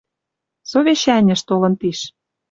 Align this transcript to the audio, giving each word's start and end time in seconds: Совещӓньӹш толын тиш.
Совещӓньӹш 0.69 1.41
толын 1.47 1.73
тиш. 1.79 1.99